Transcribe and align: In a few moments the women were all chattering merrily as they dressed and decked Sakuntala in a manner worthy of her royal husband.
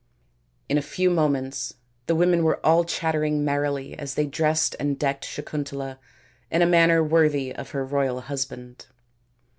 In 0.67 0.79
a 0.79 0.81
few 0.81 1.11
moments 1.11 1.75
the 2.07 2.15
women 2.15 2.43
were 2.43 2.59
all 2.65 2.83
chattering 2.85 3.45
merrily 3.45 3.93
as 3.99 4.15
they 4.15 4.25
dressed 4.25 4.75
and 4.79 4.97
decked 4.97 5.25
Sakuntala 5.25 5.99
in 6.49 6.63
a 6.63 6.65
manner 6.65 7.03
worthy 7.03 7.53
of 7.53 7.69
her 7.69 7.85
royal 7.85 8.21
husband. 8.21 8.87